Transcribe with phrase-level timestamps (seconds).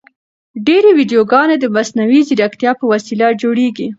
[0.67, 3.87] ډېرې ویډیوګانې د مصنوعي ځیرکتیا په وسیله جوړیږي.